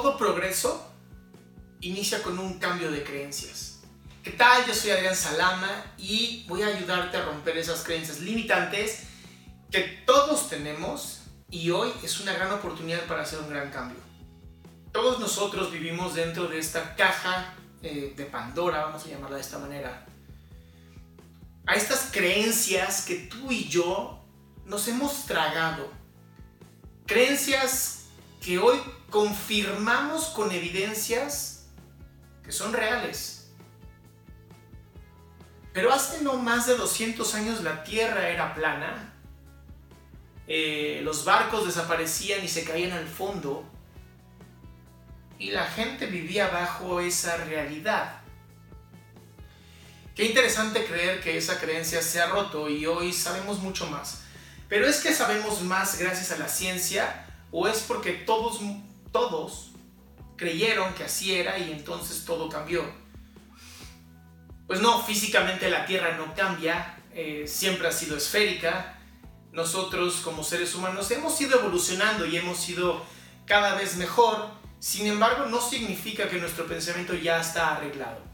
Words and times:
todo 0.00 0.16
progreso 0.16 0.90
inicia 1.82 2.22
con 2.22 2.38
un 2.38 2.58
cambio 2.58 2.90
de 2.90 3.04
creencias. 3.04 3.80
¿Qué 4.24 4.30
tal? 4.30 4.66
Yo 4.66 4.72
soy 4.72 4.92
Adrián 4.92 5.14
Salama 5.14 5.84
y 5.98 6.46
voy 6.48 6.62
a 6.62 6.68
ayudarte 6.68 7.18
a 7.18 7.26
romper 7.26 7.58
esas 7.58 7.82
creencias 7.84 8.20
limitantes 8.20 9.02
que 9.70 10.02
todos 10.06 10.48
tenemos 10.48 11.24
y 11.50 11.68
hoy 11.68 11.92
es 12.02 12.18
una 12.18 12.32
gran 12.32 12.50
oportunidad 12.50 13.04
para 13.06 13.22
hacer 13.22 13.40
un 13.40 13.50
gran 13.50 13.70
cambio. 13.70 13.98
Todos 14.90 15.20
nosotros 15.20 15.70
vivimos 15.70 16.14
dentro 16.14 16.48
de 16.48 16.58
esta 16.58 16.96
caja 16.96 17.52
eh, 17.82 18.14
de 18.16 18.24
Pandora, 18.24 18.86
vamos 18.86 19.04
a 19.04 19.08
llamarla 19.08 19.36
de 19.36 19.42
esta 19.42 19.58
manera, 19.58 20.06
a 21.66 21.74
estas 21.74 22.08
creencias 22.10 23.04
que 23.04 23.16
tú 23.16 23.52
y 23.52 23.68
yo 23.68 24.24
nos 24.64 24.88
hemos 24.88 25.26
tragado. 25.26 25.90
Creencias 27.04 28.06
que 28.40 28.58
hoy 28.58 28.80
confirmamos 29.10 30.26
con 30.26 30.52
evidencias 30.52 31.66
que 32.44 32.52
son 32.52 32.72
reales. 32.72 33.50
Pero 35.72 35.92
hace 35.92 36.22
no 36.22 36.36
más 36.36 36.66
de 36.66 36.76
200 36.76 37.34
años 37.34 37.62
la 37.62 37.84
Tierra 37.84 38.28
era 38.28 38.54
plana, 38.54 39.14
eh, 40.46 41.00
los 41.04 41.24
barcos 41.24 41.66
desaparecían 41.66 42.42
y 42.42 42.48
se 42.48 42.64
caían 42.64 42.92
al 42.92 43.06
fondo, 43.06 43.64
y 45.38 45.52
la 45.52 45.64
gente 45.66 46.06
vivía 46.06 46.48
bajo 46.48 47.00
esa 47.00 47.36
realidad. 47.38 48.20
Qué 50.14 50.26
interesante 50.26 50.84
creer 50.84 51.22
que 51.22 51.38
esa 51.38 51.58
creencia 51.58 52.02
se 52.02 52.20
ha 52.20 52.26
roto 52.26 52.68
y 52.68 52.84
hoy 52.84 53.12
sabemos 53.12 53.60
mucho 53.60 53.86
más. 53.86 54.22
Pero 54.68 54.86
es 54.86 55.00
que 55.00 55.14
sabemos 55.14 55.62
más 55.62 55.98
gracias 55.98 56.30
a 56.32 56.36
la 56.36 56.48
ciencia 56.48 57.26
o 57.50 57.66
es 57.66 57.78
porque 57.80 58.12
todos, 58.12 58.60
todos 59.12 59.70
creyeron 60.36 60.94
que 60.94 61.04
así 61.04 61.34
era 61.34 61.58
y 61.58 61.70
entonces 61.70 62.24
todo 62.24 62.48
cambió. 62.48 62.82
Pues 64.66 64.80
no, 64.80 65.02
físicamente 65.02 65.68
la 65.68 65.84
Tierra 65.84 66.16
no 66.16 66.34
cambia, 66.34 66.98
eh, 67.12 67.44
siempre 67.46 67.88
ha 67.88 67.92
sido 67.92 68.16
esférica. 68.16 68.98
Nosotros 69.52 70.20
como 70.22 70.44
seres 70.44 70.74
humanos 70.74 71.10
hemos 71.10 71.38
ido 71.40 71.58
evolucionando 71.58 72.24
y 72.24 72.36
hemos 72.36 72.68
ido 72.68 73.04
cada 73.46 73.74
vez 73.74 73.96
mejor. 73.96 74.48
Sin 74.78 75.06
embargo, 75.06 75.46
no 75.46 75.60
significa 75.60 76.28
que 76.28 76.38
nuestro 76.38 76.66
pensamiento 76.66 77.14
ya 77.14 77.40
está 77.40 77.76
arreglado. 77.76 78.30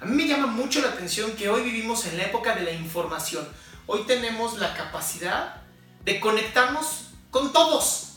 A 0.00 0.04
mí 0.04 0.14
me 0.14 0.26
llama 0.26 0.46
mucho 0.46 0.80
la 0.82 0.88
atención 0.88 1.32
que 1.32 1.48
hoy 1.48 1.62
vivimos 1.62 2.06
en 2.06 2.16
la 2.16 2.24
época 2.24 2.54
de 2.54 2.62
la 2.62 2.72
información. 2.72 3.46
Hoy 3.86 4.02
tenemos 4.06 4.58
la 4.58 4.74
capacidad 4.74 5.62
de 6.04 6.18
conectarnos 6.18 7.05
con 7.36 7.52
todos. 7.52 8.12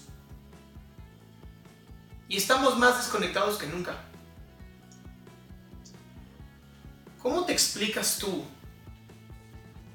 Y 2.30 2.38
estamos 2.38 2.78
más 2.78 3.00
desconectados 3.00 3.58
que 3.58 3.68
nunca. 3.68 3.98
¿Cómo 7.22 7.44
te 7.44 7.52
explicas 7.52 8.18
tú 8.18 8.46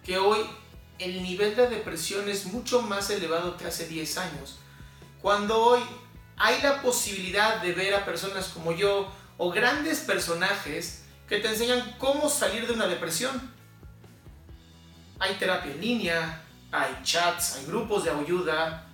que 0.04 0.18
hoy 0.18 0.40
el 0.98 1.22
nivel 1.22 1.56
de 1.56 1.68
depresión 1.68 2.28
es 2.28 2.44
mucho 2.44 2.82
más 2.82 3.08
elevado 3.08 3.56
que 3.56 3.66
hace 3.66 3.88
10 3.88 4.18
años? 4.18 4.58
Cuando 5.22 5.58
hoy 5.58 5.80
hay 6.36 6.60
la 6.60 6.82
posibilidad 6.82 7.62
de 7.62 7.72
ver 7.72 7.94
a 7.94 8.04
personas 8.04 8.48
como 8.48 8.72
yo 8.72 9.10
o 9.38 9.50
grandes 9.50 10.00
personajes 10.00 11.04
que 11.26 11.38
te 11.38 11.48
enseñan 11.48 11.96
cómo 11.96 12.28
salir 12.28 12.66
de 12.66 12.74
una 12.74 12.88
depresión. 12.88 13.54
Hay 15.18 15.36
terapia 15.36 15.72
en 15.72 15.80
línea, 15.80 16.42
hay 16.70 16.94
chats, 17.02 17.56
hay 17.56 17.64
grupos 17.64 18.04
de 18.04 18.10
ayuda. 18.10 18.90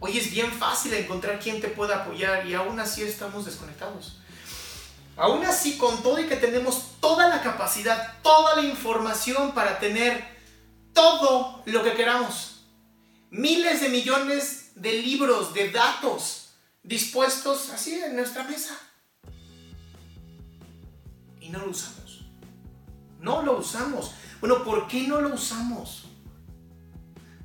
Hoy 0.00 0.18
es 0.18 0.30
bien 0.30 0.50
fácil 0.50 0.94
encontrar 0.94 1.38
quien 1.38 1.60
te 1.60 1.68
pueda 1.68 2.02
apoyar 2.02 2.46
y 2.46 2.54
aún 2.54 2.80
así 2.80 3.02
estamos 3.02 3.44
desconectados. 3.44 4.18
Aún 5.16 5.44
así, 5.44 5.76
con 5.76 6.02
todo 6.02 6.18
y 6.18 6.26
que 6.26 6.36
tenemos 6.36 6.92
toda 7.00 7.28
la 7.28 7.42
capacidad, 7.42 8.20
toda 8.22 8.56
la 8.56 8.62
información 8.62 9.52
para 9.52 9.78
tener 9.78 10.24
todo 10.94 11.62
lo 11.66 11.82
que 11.84 11.92
queramos. 11.92 12.64
Miles 13.30 13.82
de 13.82 13.90
millones 13.90 14.72
de 14.74 14.94
libros, 14.94 15.52
de 15.52 15.70
datos 15.70 16.54
dispuestos 16.82 17.70
así 17.70 18.00
en 18.00 18.16
nuestra 18.16 18.44
mesa 18.44 18.74
no 21.50 21.58
lo 21.60 21.70
usamos. 21.70 22.20
No 23.20 23.42
lo 23.42 23.58
usamos. 23.58 24.12
Bueno, 24.40 24.64
¿por 24.64 24.88
qué 24.88 25.06
no 25.06 25.20
lo 25.20 25.34
usamos? 25.34 26.04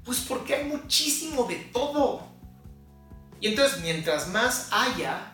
Pues 0.04 0.20
porque 0.22 0.56
hay 0.56 0.66
muchísimo 0.70 1.46
de 1.46 1.56
todo. 1.74 2.35
Y 3.40 3.48
entonces, 3.48 3.82
mientras 3.82 4.30
más 4.30 4.70
haya, 4.72 5.34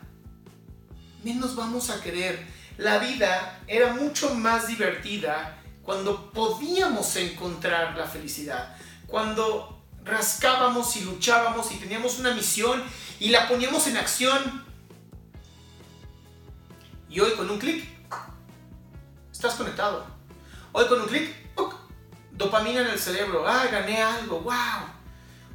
menos 1.24 1.56
vamos 1.56 1.90
a 1.90 2.02
querer. 2.02 2.46
La 2.78 2.98
vida 2.98 3.60
era 3.68 3.94
mucho 3.94 4.34
más 4.34 4.68
divertida 4.68 5.58
cuando 5.84 6.32
podíamos 6.32 7.16
encontrar 7.16 7.96
la 7.96 8.08
felicidad. 8.08 8.76
Cuando 9.08 9.84
rascábamos 10.04 10.96
y 10.96 11.02
luchábamos 11.02 11.72
y 11.72 11.76
teníamos 11.76 12.20
una 12.20 12.34
misión 12.34 12.84
y 13.20 13.30
la 13.30 13.48
poníamos 13.48 13.88
en 13.88 13.98
acción. 13.98 14.66
Y 17.10 17.20
hoy 17.20 17.34
con 17.34 17.50
un 17.50 17.60
clic 17.60 17.86
estás 19.32 19.56
conectado. 19.56 20.06
Hoy 20.72 20.88
con 20.88 21.02
un 21.02 21.08
clic, 21.08 21.36
dopamina 22.32 22.82
en 22.82 22.88
el 22.88 23.00
cerebro, 23.00 23.46
ah, 23.48 23.68
gané 23.72 24.02
algo, 24.02 24.40
wow. 24.42 25.01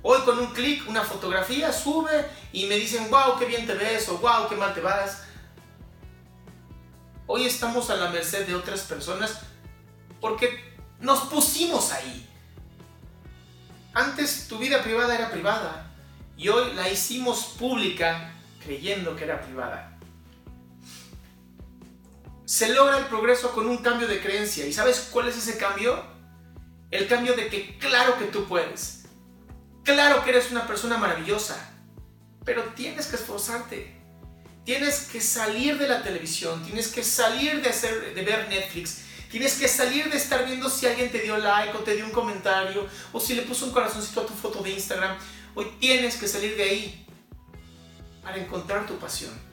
Hoy 0.09 0.21
con 0.21 0.39
un 0.39 0.53
clic, 0.53 0.89
una 0.89 1.03
fotografía 1.03 1.73
sube 1.73 2.25
y 2.53 2.67
me 2.67 2.77
dicen, 2.77 3.11
wow, 3.11 3.37
qué 3.41 3.45
bien 3.47 3.67
te 3.67 3.75
ves 3.75 4.09
o 4.09 4.19
wow, 4.19 4.49
qué 4.49 4.55
mal 4.55 4.73
te 4.73 4.81
vas. 4.81 5.25
Hoy 7.27 7.45
estamos 7.45 7.91
a 7.91 7.97
la 7.97 8.11
merced 8.11 8.47
de 8.47 8.55
otras 8.55 8.83
personas 8.83 9.41
porque 10.21 10.77
nos 11.01 11.25
pusimos 11.25 11.91
ahí. 11.91 12.25
Antes 13.95 14.47
tu 14.47 14.59
vida 14.59 14.81
privada 14.81 15.13
era 15.13 15.29
privada 15.29 15.93
y 16.37 16.51
hoy 16.51 16.73
la 16.75 16.89
hicimos 16.89 17.57
pública 17.59 18.33
creyendo 18.63 19.17
que 19.17 19.25
era 19.25 19.41
privada 19.41 19.93
se 22.45 22.73
logra 22.73 22.99
el 22.99 23.07
progreso 23.07 23.51
con 23.51 23.67
un 23.67 23.79
cambio 23.79 24.07
de 24.07 24.21
creencia. 24.21 24.67
¿Y 24.69 24.73
sabes 24.73 25.09
cuál 25.11 25.27
es 25.27 25.37
ese 25.37 25.59
cambio? 25.59 26.01
El 26.93 27.09
cambio 27.09 27.35
de 27.35 27.49
que 27.49 27.77
claro 27.79 28.17
que 28.21 28.27
tú 28.27 28.45
puedes. 28.45 29.06
Claro 29.87 30.23
que 30.23 30.31
eres 30.31 30.51
una 30.51 30.67
persona 30.67 30.99
maravillosa. 30.99 31.57
Pero 32.45 32.63
tienes 32.75 33.07
que 33.07 33.17
esforzarte. 33.17 33.97
Tienes 34.65 35.09
que 35.11 35.23
salir 35.23 35.79
de 35.79 35.89
la 35.89 36.03
televisión. 36.03 36.63
Tienes 36.63 36.89
que 36.89 37.03
salir 37.03 37.63
de, 37.63 37.71
hacer, 37.71 38.15
de 38.15 38.23
ver 38.23 38.51
Netflix. 38.51 39.05
Tienes 39.31 39.55
que 39.55 39.67
salir 39.67 40.11
de 40.11 40.19
estar 40.19 40.45
viendo 40.45 40.69
si 40.69 40.87
alguien 40.87 41.11
te 41.11 41.21
dio 41.21 41.39
like 41.39 41.75
o 41.75 41.81
te 41.81 41.97
dio 41.97 42.05
un 42.05 42.13
comentario 42.13 42.87
o 43.13 43.19
si 43.19 43.35
le 43.35 43.43
puso 43.43 43.65
un 43.65 43.73
corazoncito 43.73 44.21
a 44.21 44.27
tu 44.27 44.35
foto 44.35 44.63
de 44.63 44.73
Instagram. 44.73 45.17
Hoy 45.55 45.73
tienes 45.81 46.17
que 46.17 46.29
salir 46.29 46.55
de 46.55 46.65
ahí 46.65 47.07
para 48.23 48.37
encontrar 48.37 48.85
tu 48.87 48.99
pasión 48.99 49.47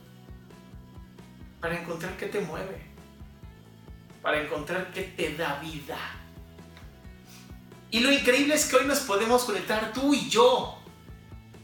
para 1.64 1.80
encontrar 1.80 2.18
qué 2.18 2.26
te 2.26 2.42
mueve, 2.42 2.78
para 4.22 4.42
encontrar 4.42 4.92
qué 4.92 5.04
te 5.04 5.34
da 5.38 5.62
vida. 5.62 5.98
Y 7.94 8.00
lo 8.00 8.12
increíble 8.12 8.56
es 8.56 8.66
que 8.66 8.78
hoy 8.78 8.86
nos 8.86 9.02
podemos 9.02 9.44
conectar 9.44 9.94
tú 9.94 10.16
y 10.16 10.28
yo. 10.28 10.80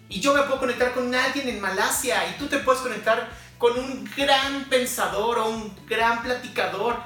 Y 0.10 0.20
yo 0.20 0.36
me 0.36 0.44
puedo 0.44 0.60
conectar 0.60 0.94
con 0.94 1.14
alguien 1.16 1.50
en 1.50 1.60
Malasia 1.60 2.30
y 2.30 2.38
tú 2.38 2.46
te 2.46 2.60
puedes 2.60 2.82
conectar 2.82 3.28
con 3.58 3.78
un 3.78 4.08
gran 4.16 4.66
pensador 4.66 5.40
o 5.40 5.50
un 5.50 5.76
gran 5.88 6.22
platicador, 6.22 6.98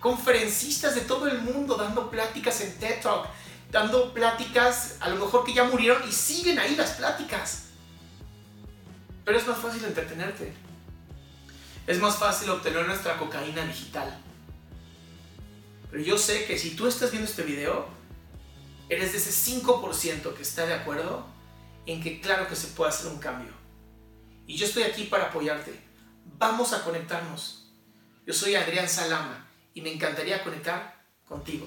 conferencistas 0.00 0.96
de 0.96 1.02
todo 1.02 1.28
el 1.28 1.40
mundo 1.40 1.76
dando 1.76 2.10
pláticas 2.10 2.60
en 2.60 2.76
TED 2.80 3.00
Talk, 3.00 3.28
dando 3.70 4.12
pláticas 4.12 4.96
a 4.98 5.08
lo 5.08 5.24
mejor 5.24 5.44
que 5.44 5.54
ya 5.54 5.62
murieron 5.62 6.02
y 6.08 6.10
siguen 6.10 6.58
ahí 6.58 6.74
las 6.74 6.90
pláticas. 6.90 7.68
Pero 9.24 9.38
es 9.38 9.46
más 9.46 9.58
fácil 9.58 9.84
entretenerte 9.84 10.52
es 11.86 11.98
más 12.00 12.16
fácil 12.16 12.50
obtener 12.50 12.86
nuestra 12.86 13.16
cocaína 13.16 13.64
digital. 13.64 14.14
Pero 15.90 16.02
yo 16.02 16.18
sé 16.18 16.44
que 16.44 16.58
si 16.58 16.76
tú 16.76 16.86
estás 16.86 17.12
viendo 17.12 17.30
este 17.30 17.44
video, 17.44 17.97
eres 18.88 19.12
de 19.12 19.18
ese 19.18 19.30
5% 19.30 20.34
que 20.34 20.42
está 20.42 20.66
de 20.66 20.74
acuerdo 20.74 21.26
en 21.86 22.02
que 22.02 22.20
claro 22.20 22.48
que 22.48 22.56
se 22.56 22.68
puede 22.68 22.90
hacer 22.90 23.10
un 23.10 23.18
cambio. 23.18 23.52
Y 24.46 24.56
yo 24.56 24.66
estoy 24.66 24.82
aquí 24.84 25.04
para 25.04 25.24
apoyarte. 25.24 25.78
Vamos 26.38 26.72
a 26.72 26.82
conectarnos. 26.84 27.72
Yo 28.26 28.32
soy 28.32 28.54
Adrián 28.54 28.88
Salama 28.88 29.46
y 29.74 29.80
me 29.80 29.92
encantaría 29.92 30.42
conectar 30.42 31.04
contigo. 31.26 31.66